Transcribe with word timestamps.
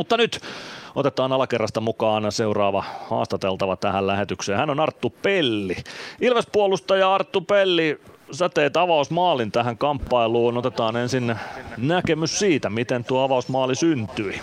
Mutta 0.00 0.16
nyt 0.16 0.40
otetaan 0.94 1.32
alakerrasta 1.32 1.80
mukaan 1.80 2.32
seuraava 2.32 2.84
haastateltava 3.10 3.76
tähän 3.76 4.06
lähetykseen. 4.06 4.58
Hän 4.58 4.70
on 4.70 4.80
Arttu 4.80 5.14
Pelli. 5.22 5.76
Ilves-puolustaja 6.20 7.14
Arttu 7.14 7.40
Pelli, 7.40 8.00
sä 8.32 8.48
teet 8.48 8.76
avausmaalin 8.76 9.52
tähän 9.52 9.78
kamppailuun. 9.78 10.56
Otetaan 10.56 10.96
ensin 10.96 11.36
näkemys 11.76 12.38
siitä, 12.38 12.70
miten 12.70 13.04
tuo 13.04 13.22
avausmaali 13.22 13.74
syntyi. 13.74 14.40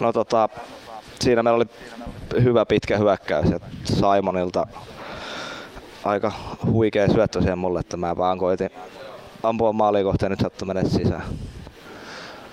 No 0.00 0.12
tota, 0.12 0.48
siinä 1.20 1.42
meillä 1.42 1.56
oli 1.56 1.66
hyvä 2.42 2.66
pitkä 2.66 2.98
hyökkäys 2.98 3.50
ja 3.50 3.60
Simonilta 3.84 4.66
aika 6.04 6.32
huikea 6.64 7.08
syöttö 7.08 7.40
siihen 7.40 7.58
mulle, 7.58 7.80
että 7.80 7.96
mä 7.96 8.16
vaan 8.16 8.38
koitin 8.38 8.70
ampua 9.42 9.72
maaliin 9.72 10.04
kohteen 10.04 10.30
nyt 10.30 10.40
sattui 10.40 10.66
mennä 10.66 10.82
sisään. 10.88 11.22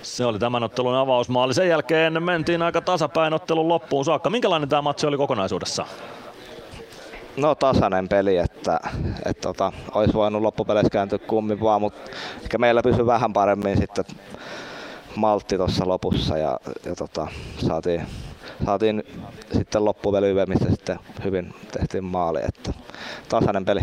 Se 0.04 0.24
oli 0.24 0.38
tämän 0.38 0.62
ottelun 0.62 0.94
avausmaali. 0.94 1.54
Sen 1.54 1.68
jälkeen 1.68 2.22
mentiin 2.22 2.62
aika 2.62 2.80
tasapäin 2.80 3.34
ottelun 3.34 3.68
loppuun 3.68 4.04
saakka. 4.04 4.30
Minkälainen 4.30 4.68
tämä 4.68 4.82
matsi 4.82 5.06
oli 5.06 5.16
kokonaisuudessa? 5.16 5.86
No 7.36 7.54
tasainen 7.54 8.08
peli, 8.08 8.36
että, 8.36 8.80
että 9.24 9.42
tota, 9.42 9.72
olisi 9.94 10.14
voinut 10.14 10.42
loppupeleissä 10.42 10.90
kääntyä 10.90 11.18
kummin 11.18 11.60
vaan, 11.60 11.80
mutta 11.80 12.10
ehkä 12.42 12.58
meillä 12.58 12.82
pysyi 12.82 13.06
vähän 13.06 13.32
paremmin 13.32 13.76
sitten 13.76 14.04
maltti 15.16 15.56
tuossa 15.56 15.88
lopussa 15.88 16.38
ja, 16.38 16.60
ja 16.84 16.94
tota, 16.94 17.26
saatiin, 17.66 18.06
saatiin 18.64 19.02
sitten 19.52 19.84
loppupeli 19.84 20.46
missä 20.46 20.70
sitten 20.70 20.98
hyvin 21.24 21.54
tehtiin 21.78 22.04
maali, 22.04 22.40
että 22.48 22.72
tasainen 23.28 23.64
peli. 23.64 23.80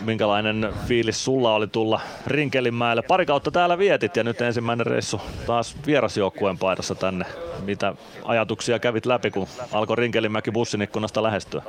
Minkälainen 0.00 0.74
fiilis 0.86 1.24
sulla 1.24 1.54
oli 1.54 1.66
tulla 1.66 2.00
Rinkelinmäelle? 2.26 3.02
Pari 3.02 3.26
kautta 3.26 3.50
täällä 3.50 3.78
vietit 3.78 4.16
ja 4.16 4.24
nyt 4.24 4.40
ensimmäinen 4.40 4.86
reissu 4.86 5.20
taas 5.46 5.76
vierasjoukkueen 5.86 6.58
paidassa 6.58 6.94
tänne. 6.94 7.24
Mitä 7.64 7.94
ajatuksia 8.24 8.78
kävit 8.78 9.06
läpi, 9.06 9.30
kun 9.30 9.46
alkoi 9.72 9.96
Rinkelinmäki 9.96 10.50
bussinikkunasta 10.50 11.22
lähestyä? 11.22 11.62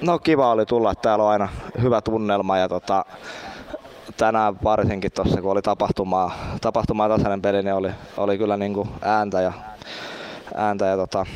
No 0.00 0.18
kiva 0.18 0.50
oli 0.50 0.66
tulla, 0.66 0.94
täällä 0.94 1.24
on 1.24 1.30
aina 1.30 1.48
hyvä 1.82 2.00
tunnelma 2.00 2.58
ja 2.58 2.68
tota, 2.68 3.04
tänään 4.16 4.56
varsinkin 4.64 5.12
tuossa 5.12 5.42
kun 5.42 5.52
oli 5.52 5.62
tapahtumaa, 5.62 6.36
tapahtumaa 6.60 7.08
tasainen 7.08 7.42
peli, 7.42 7.62
niin 7.62 7.74
oli, 7.74 7.90
oli 8.16 8.38
kyllä 8.38 8.56
niinku 8.56 8.88
ääntä 9.02 9.40
ja, 9.40 9.52
ääntä 10.54 10.86
ja 10.86 10.96
tota, 10.96 11.26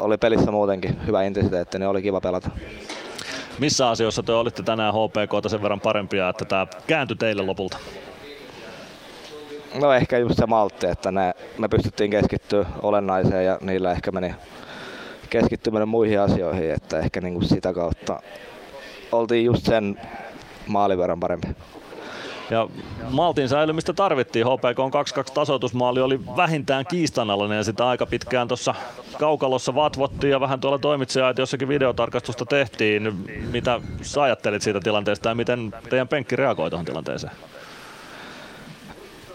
oli 0.00 0.18
pelissä 0.18 0.50
muutenkin 0.50 1.06
hyvä 1.06 1.22
intensiteetti, 1.22 1.78
niin 1.78 1.88
oli 1.88 2.02
kiva 2.02 2.20
pelata. 2.20 2.50
Missä 3.62 3.88
asioissa 3.88 4.22
te 4.22 4.32
olitte 4.32 4.62
tänään 4.62 4.94
HPK 4.94 5.50
sen 5.50 5.62
verran 5.62 5.80
parempia, 5.80 6.28
että 6.28 6.44
tämä 6.44 6.66
kääntyi 6.86 7.16
teille 7.16 7.42
lopulta? 7.42 7.78
No 9.80 9.92
ehkä 9.92 10.18
just 10.18 10.36
se 10.36 10.46
maltti, 10.46 10.86
että 10.86 11.12
ne, 11.12 11.34
me 11.58 11.68
pystyttiin 11.68 12.10
keskittyä 12.10 12.66
olennaiseen 12.82 13.44
ja 13.44 13.58
niillä 13.60 13.92
ehkä 13.92 14.10
meni 14.10 14.34
keskittyminen 15.30 15.88
muihin 15.88 16.20
asioihin, 16.20 16.70
että 16.70 16.98
ehkä 16.98 17.20
niinku 17.20 17.40
sitä 17.44 17.72
kautta 17.72 18.22
oltiin 19.12 19.44
just 19.44 19.66
sen 19.66 20.00
maalin 20.66 20.98
verran 20.98 21.20
parempi. 21.20 21.48
Ja 22.52 22.68
Maltin 23.10 23.48
säilymistä 23.48 23.92
tarvittiin. 23.92 24.46
HPK 24.46 24.78
on 24.78 24.92
2-2 25.30 25.32
tasoitusmaali 25.34 26.00
oli 26.00 26.20
vähintään 26.36 26.84
kiistanalainen 26.86 27.56
ja 27.56 27.64
sitä 27.64 27.88
aika 27.88 28.06
pitkään 28.06 28.48
tuossa 28.48 28.74
kaukalossa 29.18 29.74
vatvottiin 29.74 30.30
ja 30.30 30.40
vähän 30.40 30.60
tuolla 30.60 30.78
toimitsija 30.78 31.34
jossakin 31.38 31.68
videotarkastusta 31.68 32.46
tehtiin. 32.46 33.26
Mitä 33.52 33.80
sä 34.02 34.22
ajattelit 34.22 34.62
siitä 34.62 34.80
tilanteesta 34.80 35.28
ja 35.28 35.34
miten 35.34 35.74
teidän 35.90 36.08
penkki 36.08 36.36
reagoi 36.36 36.70
tuohon 36.70 36.86
tilanteeseen? 36.86 37.32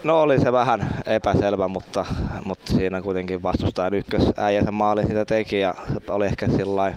No 0.04 0.22
oli 0.22 0.40
se 0.40 0.52
vähän 0.52 0.88
epäselvä, 1.06 1.68
mutta, 1.68 2.06
mutta 2.44 2.72
siinä 2.72 3.02
kuitenkin 3.02 3.42
vastustajan 3.42 3.94
ykkös 3.94 4.22
äijä 4.36 4.64
sen 4.64 4.74
maalin 4.74 5.06
sitä 5.06 5.24
teki 5.24 5.60
ja 5.60 5.74
oli 6.08 6.26
ehkä 6.26 6.48
sillä 6.48 6.92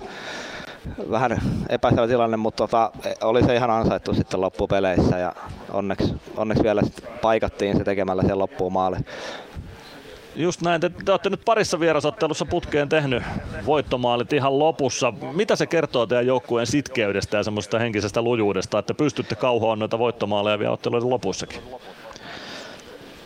vähän 1.12 1.42
epäselvä 1.70 2.08
tilanne, 2.08 2.38
mutta 2.38 2.68
tota, 2.68 2.92
oli 3.22 3.44
se 3.44 3.56
ihan 3.56 3.70
ansaittu 3.70 4.14
sitten 4.14 4.42
loppupeleissä 4.42 5.18
ja 5.18 5.36
onneksi, 5.72 6.14
onneksi 6.38 6.64
vielä 6.64 6.82
paikattiin 7.22 7.78
se 7.78 7.84
tekemällä 7.84 8.24
sen 8.24 8.40
loppuun 8.40 8.74
maali. 8.74 8.98
Just 10.36 10.62
näin, 10.62 10.82
te, 10.82 10.92
te 11.06 11.12
olette 11.12 11.30
nyt 11.30 11.46
parissa 11.46 11.80
vierasottelussa 11.80 12.46
putkeen 12.46 12.90
tehnyt 12.90 13.24
voittomaalit 13.66 14.34
ihan 14.34 14.60
lopussa. 14.60 15.14
Mitä 15.34 15.56
se 15.56 15.68
kertoo 15.68 16.06
teidän 16.06 16.28
joukkueen 16.28 16.68
sitkeydestä 16.68 17.38
ja 17.38 17.44
semmoista 17.44 17.80
henkisestä 17.80 18.22
lujuudesta, 18.22 18.80
että 18.80 18.94
pystytte 18.94 19.36
kauhoon 19.36 19.80
noita 19.80 20.00
voittomaaleja 20.00 20.60
vielä 20.60 20.72
otteluiden 20.72 21.10
lopuissakin? 21.10 21.62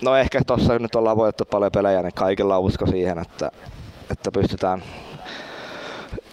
No 0.01 0.15
ehkä 0.15 0.41
tuossa 0.47 0.79
nyt 0.79 0.95
ollaan 0.95 1.17
voittu 1.17 1.45
paljon 1.45 1.71
pelejä, 1.71 2.01
niin 2.01 2.13
kaikilla 2.13 2.57
on 2.57 2.63
usko 2.63 2.87
siihen, 2.87 3.19
että, 3.19 3.51
että 4.11 4.31
pystytään 4.31 4.83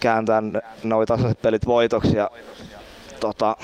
kääntämään 0.03 0.63
noin 0.83 1.09
tasaiset 1.09 1.43
pelit 1.43 1.67
voitoksi. 1.67 2.17
Ja, 2.17 2.31
tota, 3.21 3.57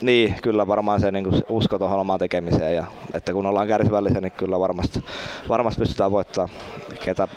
niin, 0.00 0.34
kyllä 0.42 0.66
varmaan 0.66 1.00
se 1.00 1.10
niin 1.10 1.42
usko 1.48 1.78
tuohon 1.78 2.00
omaan 2.00 2.18
tekemiseen. 2.18 2.76
Ja, 2.76 2.86
että 3.14 3.32
kun 3.32 3.46
ollaan 3.46 3.68
kärsivällisiä, 3.68 4.20
niin 4.20 4.32
kyllä 4.32 4.60
varmasti, 4.60 5.04
varmasti 5.48 5.80
pystytään 5.80 6.10
voittamaan, 6.10 6.50
ketä, 7.04 7.28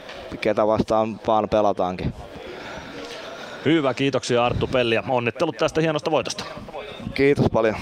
ketä 0.41 0.67
vastaan 0.67 1.19
vaan 1.27 1.49
pelataankin. 1.49 2.13
Hyvä, 3.66 3.93
kiitoksia 3.93 4.45
Arttu 4.45 4.67
Pelli 4.67 4.95
ja 4.95 5.03
onnittelut 5.09 5.57
tästä 5.57 5.81
hienosta 5.81 6.11
voitosta. 6.11 6.45
Kiitos 7.13 7.45
paljon. 7.53 7.75